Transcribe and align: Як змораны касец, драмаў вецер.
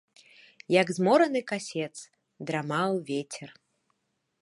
Як 0.81 0.87
змораны 0.99 1.41
касец, 1.53 1.91
драмаў 2.47 2.91
вецер. 3.11 3.49